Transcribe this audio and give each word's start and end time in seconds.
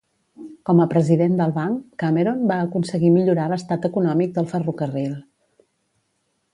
Com 0.69 0.79
a 0.83 0.87
president 0.93 1.35
del 1.41 1.53
banc, 1.57 1.83
Cameron 2.05 2.41
va 2.53 2.59
aconseguir 2.69 3.13
millorar 3.19 3.47
l'estat 3.53 3.87
econòmic 3.93 4.35
del 4.39 4.53
ferrocarril. 4.57 5.17